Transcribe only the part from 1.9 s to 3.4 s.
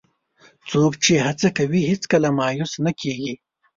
هیڅکله مایوس نه کېږي.